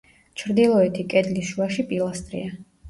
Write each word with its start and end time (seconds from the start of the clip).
ჩრდილოეთი 0.43 1.05
კედლის 1.13 1.53
შუაში 1.53 1.89
პილასტრია. 1.95 2.55